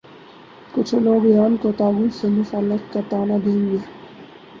کچھ 0.73 0.93
لوگ 0.95 1.25
ایران 1.25 1.57
کو 1.57 1.71
طاغوت 1.77 2.13
سے 2.13 2.27
مصالحت 2.29 2.93
کا 2.93 2.99
طعنہ 3.09 3.37
دیں 3.45 3.71
گے۔ 3.71 3.77